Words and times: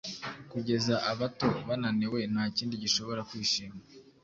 Kugeza 0.51 0.93
abato, 1.11 1.47
bananiwe, 1.67 2.19
Ntakindi 2.33 2.75
gishobora 2.83 3.21
kwishima; 3.29 3.77